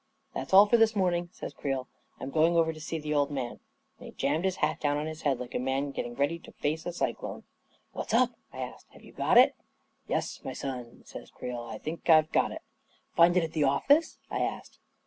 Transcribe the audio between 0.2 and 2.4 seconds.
"That's all for this morning," says Creel." I'm